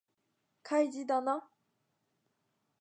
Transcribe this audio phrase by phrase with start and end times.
[0.63, 1.47] 開示だな